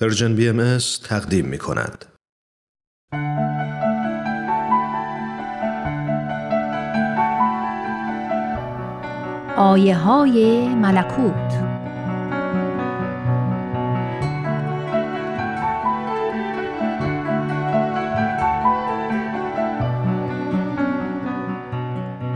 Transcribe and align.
پرژن 0.00 0.34
بی 0.34 0.48
ام 0.48 0.78
تقدیم 1.04 1.46
می 1.46 1.58
کند. 1.58 2.04
آیه 9.56 9.96
های 9.96 10.68
ملکوت 10.74 11.52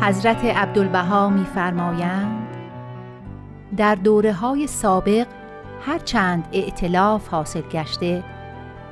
حضرت 0.01 0.45
عبدالبها 0.45 1.29
میفرمایند 1.29 2.57
در 3.77 3.95
دوره 3.95 4.33
های 4.33 4.67
سابق 4.67 5.27
هرچند 5.87 6.49
ائتلاف 6.53 7.29
حاصل 7.29 7.61
گشته 7.61 8.25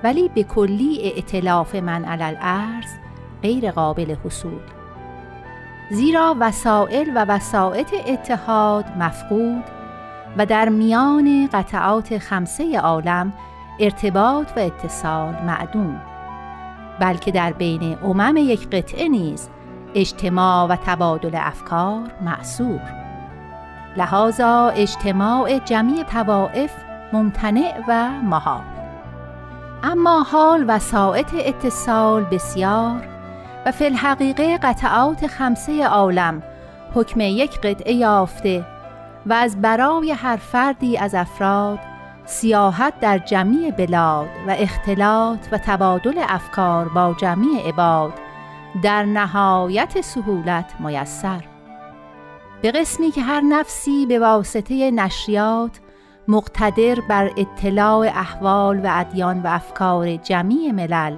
ولی 0.04 0.28
به 0.28 0.42
کلی 0.42 1.12
ائتلاف 1.14 1.74
من 1.74 2.04
علل 2.04 2.36
ارز 2.40 2.88
غیر 3.42 3.70
قابل 3.70 4.16
حصول. 4.24 4.60
زیرا 5.90 6.36
وسائل 6.40 7.10
و 7.16 7.24
وسائط 7.24 7.94
اتحاد 8.06 8.84
مفقود 8.98 9.64
و 10.36 10.46
در 10.46 10.68
میان 10.68 11.48
قطعات 11.52 12.18
خمسه 12.18 12.78
عالم 12.78 13.32
ارتباط 13.80 14.52
و 14.56 14.60
اتصال 14.60 15.34
معدوم. 15.46 16.00
بلکه 17.00 17.30
در 17.30 17.52
بین 17.52 17.98
امم 18.04 18.36
یک 18.36 18.68
قطعه 18.70 19.08
نیز 19.08 19.48
اجتماع 19.94 20.66
و 20.66 20.76
تبادل 20.76 21.34
افکار 21.34 22.10
معصور. 22.20 23.09
لحاظا 23.96 24.68
اجتماع 24.68 25.58
جمعی 25.58 26.04
توائف 26.04 26.72
ممتنع 27.12 27.72
و 27.88 28.10
محال. 28.10 28.62
اما 29.82 30.22
حال 30.22 30.64
وسائط 30.68 31.34
اتصال 31.34 32.24
بسیار 32.24 33.08
و 33.66 33.72
فی 33.72 33.84
الحقیقه 33.84 34.58
قطعات 34.58 35.26
خمسه 35.26 35.86
عالم 35.86 36.42
حکم 36.94 37.20
یک 37.20 37.60
قطعه 37.60 37.92
یافته 37.92 38.64
و 39.26 39.32
از 39.32 39.60
برای 39.60 40.12
هر 40.12 40.36
فردی 40.36 40.98
از 40.98 41.14
افراد 41.14 41.78
سیاحت 42.24 43.00
در 43.00 43.18
جمعی 43.18 43.70
بلاد 43.70 44.28
و 44.48 44.50
اختلاط 44.58 45.38
و 45.52 45.58
تبادل 45.58 46.24
افکار 46.28 46.88
با 46.88 47.14
جمعی 47.20 47.58
عباد 47.68 48.12
در 48.82 49.04
نهایت 49.04 50.00
سهولت 50.00 50.74
میسر. 50.80 51.49
به 52.62 52.70
قسمی 52.70 53.10
که 53.10 53.22
هر 53.22 53.40
نفسی 53.40 54.06
به 54.06 54.18
واسطه 54.18 54.90
نشریات 54.90 55.80
مقتدر 56.28 57.00
بر 57.08 57.30
اطلاع 57.36 58.06
احوال 58.06 58.80
و 58.80 58.88
ادیان 58.92 59.42
و 59.42 59.46
افکار 59.46 60.16
جمعی 60.16 60.72
ملل 60.72 61.16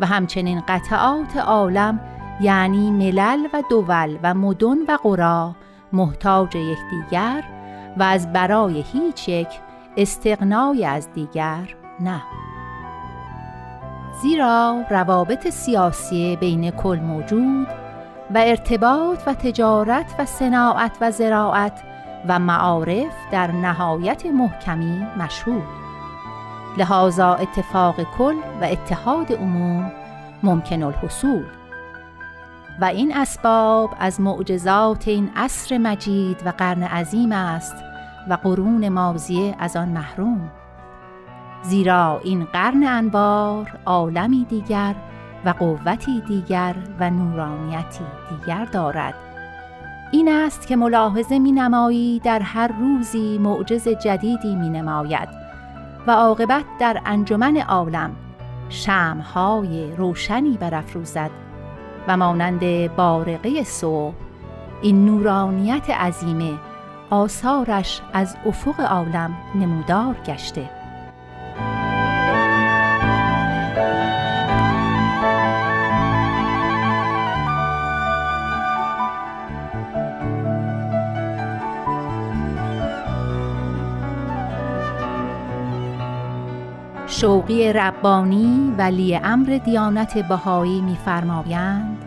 و 0.00 0.06
همچنین 0.06 0.62
قطعات 0.68 1.36
عالم 1.36 2.00
یعنی 2.40 2.90
ملل 2.90 3.48
و 3.52 3.62
دول 3.70 4.18
و 4.22 4.34
مدن 4.34 4.78
و 4.88 4.98
قرا 5.02 5.56
محتاج 5.92 6.56
یکدیگر 6.56 7.44
و 7.96 8.02
از 8.02 8.32
برای 8.32 8.84
هیچ 8.92 9.28
یک 9.28 9.48
استقنای 9.96 10.84
از 10.84 11.12
دیگر 11.12 11.74
نه. 12.00 12.22
زیرا 14.22 14.84
روابط 14.90 15.48
سیاسی 15.48 16.36
بین 16.36 16.70
کل 16.70 16.98
موجود 16.98 17.85
و 18.34 18.38
ارتباط 18.38 19.22
و 19.26 19.34
تجارت 19.34 20.14
و 20.18 20.24
صناعت 20.24 20.96
و 21.00 21.10
زراعت 21.10 21.82
و 22.28 22.38
معارف 22.38 23.12
در 23.32 23.52
نهایت 23.52 24.26
محکمی 24.26 25.06
مشهود. 25.18 25.62
لحاظا 26.78 27.34
اتفاق 27.34 28.02
کل 28.18 28.34
و 28.60 28.64
اتحاد 28.64 29.32
عموم 29.32 29.92
ممکن 30.42 30.82
الحصول. 30.82 31.44
و 32.80 32.84
این 32.84 33.16
اسباب 33.16 33.90
از 34.00 34.20
معجزات 34.20 35.08
این 35.08 35.30
عصر 35.36 35.78
مجید 35.78 36.42
و 36.46 36.48
قرن 36.48 36.82
عظیم 36.82 37.32
است 37.32 37.74
و 38.28 38.34
قرون 38.34 38.88
مازیه 38.88 39.54
از 39.58 39.76
آن 39.76 39.88
محروم. 39.88 40.50
زیرا 41.62 42.20
این 42.24 42.44
قرن 42.44 42.86
انوار 42.86 43.78
عالمی 43.86 44.44
دیگر 44.44 44.94
و 45.46 45.50
قوتی 45.50 46.20
دیگر 46.20 46.74
و 47.00 47.10
نورانیتی 47.10 48.04
دیگر 48.30 48.64
دارد. 48.64 49.14
این 50.12 50.28
است 50.28 50.66
که 50.66 50.76
ملاحظه 50.76 51.38
می 51.38 51.52
نمایی 51.52 52.20
در 52.24 52.40
هر 52.40 52.68
روزی 52.68 53.38
معجز 53.38 53.88
جدیدی 53.88 54.56
می 54.56 54.68
نماید 54.68 55.28
و 56.06 56.10
عاقبت 56.10 56.64
در 56.80 57.02
انجمن 57.06 57.56
عالم 57.56 58.10
شمهای 58.68 59.96
روشنی 59.96 60.56
برافروزد 60.56 61.30
و 62.08 62.16
مانند 62.16 62.94
بارقه 62.96 63.64
صبح 63.64 64.14
این 64.82 65.04
نورانیت 65.04 65.90
عظیمه 65.90 66.52
آثارش 67.10 68.02
از 68.12 68.36
افق 68.46 68.80
عالم 68.80 69.36
نمودار 69.54 70.14
گشته. 70.26 70.75
شوقی 87.20 87.72
ربانی 87.72 88.74
ولی 88.78 89.16
امر 89.16 89.60
دیانت 89.64 90.28
بهایی 90.28 90.80
میفرمایند. 90.80 92.04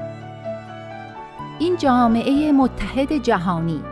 این 1.60 1.78
جامعه 1.78 2.52
متحد 2.52 3.14
جهانی 3.14 3.84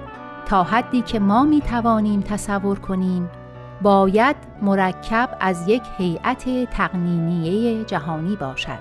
تا 0.45 0.63
حدی 0.63 1.01
که 1.01 1.19
ما 1.19 1.43
می 1.43 1.61
توانیم 1.61 2.21
تصور 2.21 2.79
کنیم 2.79 3.29
باید 3.81 4.35
مرکب 4.61 5.29
از 5.39 5.67
یک 5.67 5.81
هیئت 5.97 6.69
تقنینیه 6.71 7.83
جهانی 7.83 8.35
باشد 8.35 8.79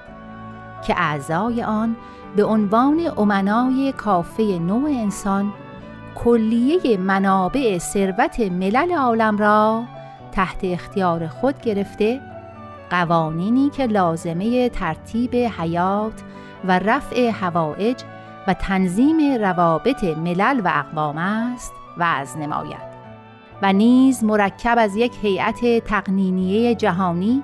که 0.86 0.94
اعضای 0.96 1.62
آن 1.62 1.96
به 2.36 2.44
عنوان 2.44 3.00
امنای 3.16 3.92
کافه 3.92 4.42
نوع 4.42 4.90
انسان 4.90 5.52
کلیه 6.14 6.96
منابع 6.96 7.78
ثروت 7.78 8.40
ملل 8.40 8.92
عالم 8.92 9.38
را 9.38 9.82
تحت 10.36 10.64
اختیار 10.64 11.26
خود 11.26 11.60
گرفته 11.60 12.20
قوانینی 12.90 13.70
که 13.70 13.86
لازمه 13.86 14.68
ترتیب 14.68 15.34
حیات 15.34 16.22
و 16.64 16.78
رفع 16.78 17.30
هوایج 17.30 18.02
و 18.48 18.54
تنظیم 18.54 19.42
روابط 19.42 20.04
ملل 20.04 20.60
و 20.64 20.72
اقوام 20.74 21.18
است 21.18 21.72
وضع 21.98 22.38
نماید 22.38 22.96
و 23.62 23.72
نیز 23.72 24.24
مرکب 24.24 24.76
از 24.78 24.96
یک 24.96 25.12
هیئت 25.22 25.84
تقنینیه 25.84 26.74
جهانی 26.74 27.42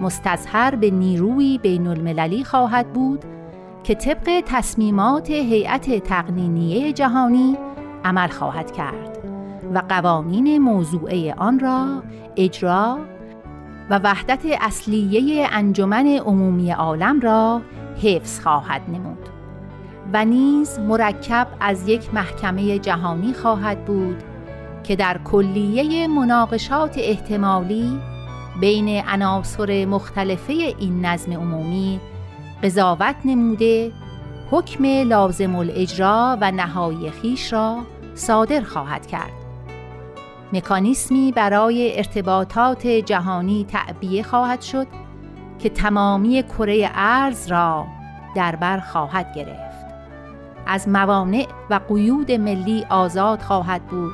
مستظهر 0.00 0.74
به 0.74 0.90
نیروی 0.90 1.58
بین 1.58 1.86
المللی 1.86 2.44
خواهد 2.44 2.92
بود 2.92 3.24
که 3.84 3.94
طبق 3.94 4.42
تصمیمات 4.46 5.30
هیئت 5.30 5.98
تقنینیه 5.98 6.92
جهانی 6.92 7.56
عمل 8.04 8.28
خواهد 8.28 8.72
کرد. 8.72 9.35
و 9.74 9.82
قوانین 9.88 10.58
موضوعه 10.58 11.34
آن 11.34 11.60
را 11.60 12.02
اجرا 12.36 12.98
و 13.90 13.98
وحدت 13.98 14.40
اصلیه 14.60 15.48
انجمن 15.52 16.06
عمومی 16.06 16.70
عالم 16.70 17.20
را 17.20 17.60
حفظ 18.02 18.40
خواهد 18.40 18.82
نمود 18.88 19.28
و 20.12 20.24
نیز 20.24 20.78
مرکب 20.78 21.48
از 21.60 21.88
یک 21.88 22.14
محکمه 22.14 22.78
جهانی 22.78 23.32
خواهد 23.32 23.84
بود 23.84 24.22
که 24.84 24.96
در 24.96 25.20
کلیه 25.24 26.08
مناقشات 26.08 26.94
احتمالی 26.98 27.98
بین 28.60 29.02
عناصر 29.04 29.84
مختلفه 29.84 30.52
این 30.52 31.06
نظم 31.06 31.32
عمومی 31.32 32.00
قضاوت 32.62 33.16
نموده 33.24 33.92
حکم 34.50 34.84
لازم 34.84 35.56
الاجرا 35.56 36.38
و 36.40 36.50
نهایی 36.50 37.10
خیش 37.10 37.52
را 37.52 37.76
صادر 38.14 38.60
خواهد 38.60 39.06
کرد. 39.06 39.45
مکانیسمی 40.56 41.32
برای 41.32 41.96
ارتباطات 41.96 42.86
جهانی 42.86 43.66
تعبیه 43.68 44.22
خواهد 44.22 44.62
شد 44.62 44.86
که 45.58 45.68
تمامی 45.68 46.42
کره 46.42 46.90
ارز 46.94 47.46
را 47.46 47.86
در 48.36 48.56
بر 48.56 48.80
خواهد 48.80 49.34
گرفت. 49.34 49.86
از 50.66 50.88
موانع 50.88 51.46
و 51.70 51.80
قیود 51.88 52.32
ملی 52.32 52.86
آزاد 52.90 53.42
خواهد 53.42 53.86
بود 53.86 54.12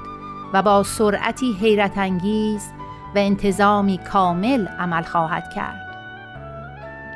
و 0.52 0.62
با 0.62 0.82
سرعتی 0.82 1.52
حیرت 1.60 1.98
انگیز 1.98 2.70
و 3.14 3.18
انتظامی 3.18 3.98
کامل 3.98 4.66
عمل 4.66 5.02
خواهد 5.02 5.52
کرد. 5.54 5.78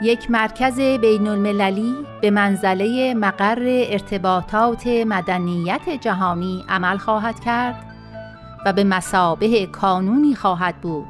یک 0.03 0.31
مرکز 0.31 0.81
بین 0.81 1.29
المللی 1.29 1.95
به 2.21 2.31
منزله 2.31 3.15
مقر 3.15 3.63
ارتباطات 3.65 4.87
مدنیت 4.87 5.89
جهانی 6.01 6.65
عمل 6.69 6.97
خواهد 6.97 7.41
کرد 7.41 7.96
و 8.67 8.73
به 8.73 8.85
مسابه 8.85 9.67
کانونی 9.67 10.35
خواهد 10.35 10.81
بود 10.81 11.07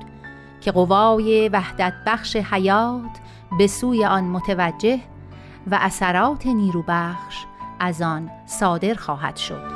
که 0.61 0.73
قوای 0.73 1.49
وحدت 1.49 1.93
بخش 2.07 2.37
حیات 2.37 3.21
به 3.59 3.67
سوی 3.67 4.05
آن 4.05 4.25
متوجه 4.25 5.01
و 5.71 5.79
اثرات 5.81 6.47
نیروبخش 6.47 7.45
از 7.81 8.03
آن 8.03 8.31
صادر 8.47 8.95
خواهد 8.95 9.37
شد. 9.37 9.76